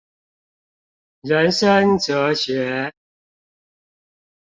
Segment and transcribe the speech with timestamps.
[1.21, 2.91] 人生哲學